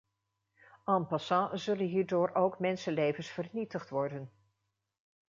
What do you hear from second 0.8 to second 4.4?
En passant zullen hierdoor ook mensenlevens vernietigd worden.